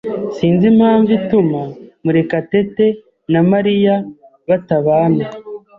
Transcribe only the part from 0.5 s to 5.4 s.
impamvu ituma Murekatete na Mariya batabana.